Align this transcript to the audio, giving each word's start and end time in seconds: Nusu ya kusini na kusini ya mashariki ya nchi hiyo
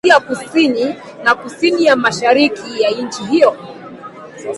Nusu 0.07 0.13
ya 0.13 0.19
kusini 0.19 0.95
na 1.23 1.35
kusini 1.35 1.83
ya 1.85 1.95
mashariki 1.95 2.81
ya 2.81 2.89
nchi 2.91 3.23
hiyo 3.23 3.57